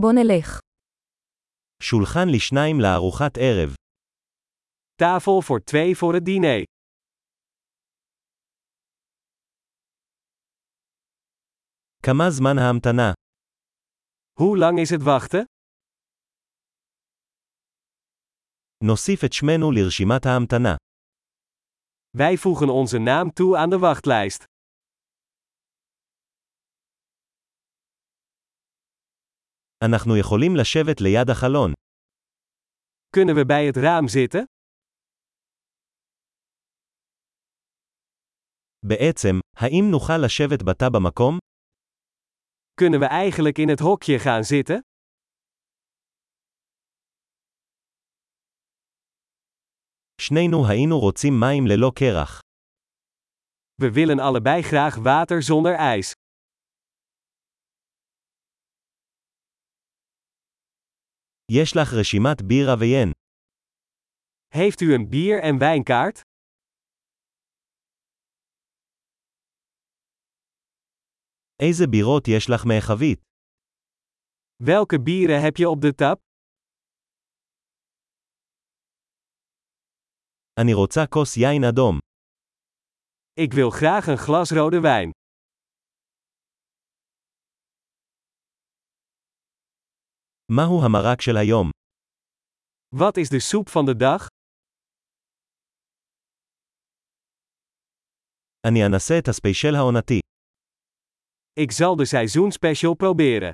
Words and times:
בוא 0.00 0.12
נלך. 0.12 0.60
שולחן 1.82 2.28
לשניים 2.34 2.76
לארוחת 2.80 3.32
ערב. 3.36 3.74
Tafel 5.02 5.42
voor 5.42 5.60
twee 5.60 5.94
voor 5.96 6.14
het 6.14 6.22
diner. 6.24 6.64
כמה 12.02 12.30
זמן 12.30 12.58
ההמתנה? 12.58 13.12
Hoe 14.40 14.58
lang 14.58 14.78
is 14.78 14.90
het 14.90 15.02
wachten? 15.02 15.44
נוסיף 18.84 19.24
את 19.24 19.32
שמנו 19.32 19.72
לרשימת 19.72 20.26
ההמתנה. 20.26 20.76
Wij 22.16 22.36
voegen 22.36 22.68
onze 22.68 22.98
naam 22.98 23.30
toe 23.32 23.56
aan 23.56 23.70
de 23.70 23.78
wachtlijst. 23.78 24.44
אנחנו 29.83 30.17
יכולים 30.17 30.55
לשבת 30.55 31.01
ליד 31.01 31.29
החלון. 31.29 31.73
Kunnen 33.17 33.35
we 33.35 33.45
bij 33.45 33.65
het 33.65 33.77
raam 33.77 34.07
zitten? 34.07 34.45
בעצם, 38.85 39.35
האם 39.55 39.91
נוכל 39.91 40.17
לשבת 40.25 40.63
בתא 40.63 40.89
במקום? 40.89 41.37
Kunnen 42.81 42.99
we 42.99 43.07
eigenlijk 43.07 43.57
in 43.57 43.69
het 43.69 43.79
hokje 43.79 44.19
gaan 44.19 44.43
zitten? 44.43 44.81
שנינו 50.21 50.67
היינו 50.69 50.99
רוצים 50.99 51.33
מים 51.39 51.67
ללא 51.67 51.91
קרח. 51.95 52.41
We 53.81 53.91
willen 53.93 54.19
allebei 54.19 54.61
graag 54.63 54.95
water 54.95 55.41
zonder 55.41 55.75
ijs. 55.75 56.11
יש 61.51 61.73
לך 61.75 61.87
רשימת 61.99 62.41
בירה 62.41 62.75
ויין. 62.79 63.11
Heeft 64.53 64.81
u 64.81 64.93
een 64.93 65.09
bier- 65.09 65.41
en 65.43 65.57
wijnkaart? 65.59 66.21
איזה 71.61 71.87
בירות 71.91 72.27
יש 72.27 72.49
לך 72.49 72.65
מהחבית? 72.65 73.19
Welke 74.63 74.99
bieren 75.03 75.41
heb 75.41 75.57
je 75.57 75.69
op 75.69 75.81
de 75.81 75.93
tap? 75.95 76.19
אני 80.59 80.73
רוצה 80.73 81.01
כוס 81.09 81.37
יין 81.37 81.63
אדום. 81.63 81.99
Ik 83.33 83.53
wil 83.53 83.69
graag 83.71 84.07
een 84.07 84.17
glas 84.17 84.51
rode 84.51 84.79
wijn. 84.81 85.11
מהו 90.52 90.84
המרק 90.84 91.20
של 91.20 91.36
היום? 91.36 91.70
Wat 92.94 93.16
is 93.18 93.28
de 93.28 93.40
soep 93.40 93.68
van 93.68 93.84
de 93.86 93.94
dag? 93.94 94.28
אני 98.66 98.86
אנסה 98.86 99.14
את 99.18 99.28
הספיישל 99.28 99.74
העונתי. 99.74 100.20
Ik 101.60 101.72
zal 101.72 101.96
de 101.96 102.04
seizoenspecial 102.06 102.94
proberen. 102.96 103.52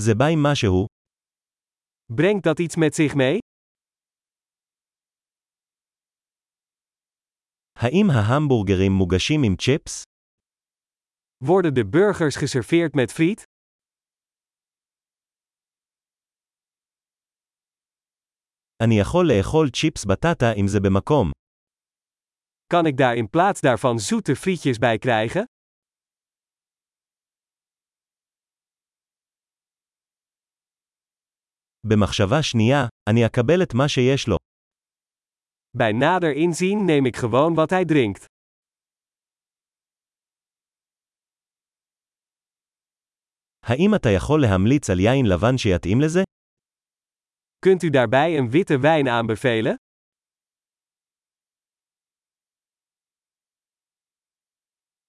זה 0.00 0.14
בא 0.18 0.24
עם 0.32 0.42
משהו? 0.42 0.86
Brengt 2.12 2.42
dat 2.44 2.58
iets 2.60 2.76
met 2.76 2.94
zich 2.94 3.14
mee? 3.16 3.38
האם 7.76 8.06
ההמבורגרים 8.10 8.92
מוגשים 8.92 9.40
עם 9.46 9.56
צ'יפס? 9.56 10.13
Worden 11.43 11.73
de 11.73 11.85
burgers 11.89 12.35
geserveerd 12.35 12.93
met 12.93 13.11
friet? 13.11 13.43
אני 18.83 18.99
יכול 18.99 19.27
לאכול 19.27 19.69
צ'יפס 19.69 20.05
בטטה 20.05 20.53
אם 20.53 20.67
זה 20.67 20.79
במקום. 20.79 21.31
Kan 22.73 22.85
ik 22.85 22.97
daar 22.97 23.15
in 23.15 23.29
plaats 23.29 23.61
daarvan 23.61 23.99
zoete 23.99 24.35
frietjes 24.35 24.77
bij 24.77 24.97
krijgen? 24.97 25.43
במחשבה 31.87 32.43
שנייה, 32.43 32.87
אני 33.09 33.25
אקבל 33.25 33.63
את 33.63 33.73
מה 33.73 33.87
שיש 33.87 34.27
לו. 34.27 34.37
Bij 35.77 35.91
nader 35.91 36.33
inzien 36.35 36.85
neem 36.85 37.05
ik 37.05 37.15
gewoon 37.15 37.53
wat 37.53 37.69
hij 37.69 37.85
drinkt. 37.85 38.25
האם 43.63 43.95
אתה 43.95 44.09
יכול 44.09 44.41
להמליץ 44.41 44.89
על 44.89 44.99
יין 44.99 45.25
לבן 45.25 45.57
שיתאים 45.57 45.97
לזה? 46.01 46.23
Kunt 47.65 47.83
u 47.83 47.89
daarbij 47.89 48.37
een 48.37 48.49
witte 48.51 48.77
wijn 48.81 49.07
aanbevelen? 49.07 49.75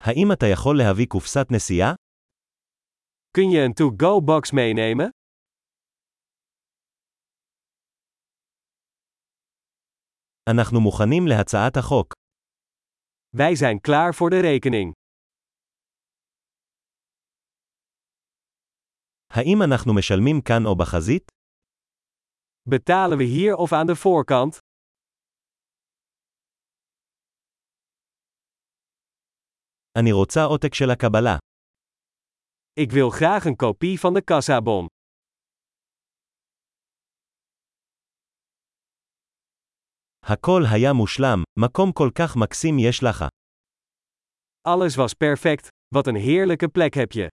האם 0.00 0.32
אתה 0.32 0.46
יכול 0.52 0.76
להביא 0.78 1.06
קופסת 1.06 1.46
נסיעה? 1.50 1.94
Kun 3.38 3.50
je 3.50 3.60
een 3.64 3.74
to-go 3.74 4.20
box 4.20 4.52
meenemen? 4.52 5.10
אנחנו 10.50 10.80
מוכנים 10.80 11.26
להצעת 11.26 11.76
החוק. 11.76 12.12
Wij 13.36 13.54
zijn 13.56 13.80
klaar 13.80 14.14
voor 14.14 14.30
de 14.30 14.40
rekening. 14.40 14.92
האם 19.30 19.62
אנחנו 19.68 19.94
משלמים 19.94 20.40
כאן 20.40 20.66
או 20.66 20.76
בחזית? 20.76 21.30
Betalen 22.70 23.18
we 23.18 23.26
hier 23.26 23.54
of 23.56 23.72
aan 23.72 23.86
de 23.86 23.94
voorkant? 23.94 24.58
אני 29.98 30.12
רוצה 30.12 30.40
עותק 30.44 30.74
של 30.74 30.90
הקבלה. 30.90 31.36
Ik 32.80 32.92
wil 32.92 33.10
graag 33.10 33.44
een 33.44 33.56
kopie 33.56 33.98
van 34.00 34.14
de 34.14 34.20
kassabon. 34.20 34.86
הכל 40.22 40.62
היה 40.72 40.92
מושלם, 40.92 41.42
מקום 41.58 41.92
כל 41.92 42.10
כך 42.18 42.36
מקסים 42.36 42.78
יש 42.78 43.02
לך. 43.02 43.24
Alles 44.68 44.96
was 44.96 45.14
perfect, 45.14 45.68
wat 45.94 46.06
een 46.06 46.16
heerlijke 46.16 46.68
plek 46.68 46.94
heb 46.94 47.12
je. 47.12 47.28